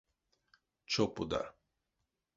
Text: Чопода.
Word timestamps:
Чопода. 0.95 1.41